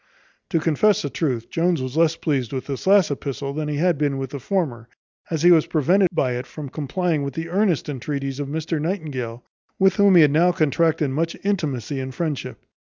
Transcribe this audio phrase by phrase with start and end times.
[0.49, 3.99] To confess the truth, Jones was less pleased with this last epistle than he had
[3.99, 4.89] been with the former,
[5.29, 9.43] as he was prevented by it from complying with the earnest entreaties of Mr Nightingale,
[9.77, 12.65] with whom he had now contracted much intimacy and friendship.